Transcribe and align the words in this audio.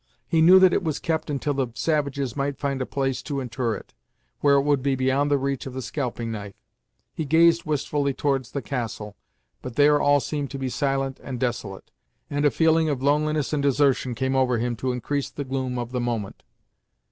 He 0.27 0.41
knew 0.41 0.57
that 0.57 0.73
it 0.73 0.81
was 0.83 0.97
kept 0.97 1.29
until 1.29 1.53
the 1.53 1.67
savages 1.75 2.35
might 2.35 2.57
find 2.57 2.81
a 2.81 2.87
place 2.87 3.21
to 3.21 3.39
inter 3.39 3.75
it, 3.75 3.93
where 4.39 4.55
it 4.55 4.63
would 4.63 4.81
be 4.81 4.95
beyond 4.95 5.29
the 5.29 5.37
reach 5.37 5.67
of 5.67 5.73
the 5.73 5.81
scalping 5.83 6.31
knife. 6.31 6.55
He 7.13 7.23
gazed 7.23 7.65
wistfully 7.65 8.11
towards 8.11 8.49
the 8.49 8.63
castle, 8.63 9.15
but 9.61 9.75
there 9.75 10.01
all 10.01 10.19
seemed 10.19 10.49
to 10.49 10.57
be 10.57 10.69
silent 10.69 11.19
and 11.23 11.39
desolate, 11.39 11.91
and 12.31 12.45
a 12.45 12.49
feeling 12.49 12.89
of 12.89 13.03
loneliness 13.03 13.53
and 13.53 13.61
desertion 13.61 14.15
came 14.15 14.35
over 14.35 14.57
him 14.57 14.75
to 14.77 14.91
increase 14.91 15.29
the 15.29 15.43
gloom 15.45 15.77
of 15.77 15.91
the 15.91 16.01
moment. 16.01 16.41